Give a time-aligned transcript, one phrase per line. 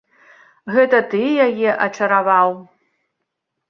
[0.77, 2.61] Гэта ты яе ачараваў.